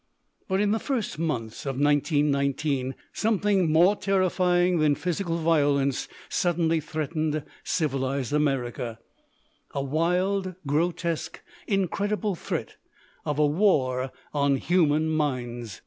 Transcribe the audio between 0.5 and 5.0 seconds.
in the first months of 1919 something more terrifying than